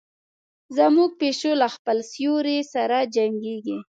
[0.77, 3.77] زموږ پیشو له خپل سیوري سره جنګیږي.